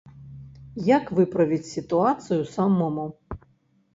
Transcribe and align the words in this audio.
Як 0.97 1.05
выправіць 1.19 1.69
сітуацыю 1.75 2.41
самому? 2.55 3.05